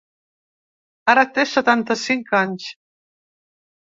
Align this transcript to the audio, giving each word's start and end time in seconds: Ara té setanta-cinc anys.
Ara 1.13 1.25
té 1.35 1.45
setanta-cinc 1.51 2.35
anys. 2.41 2.67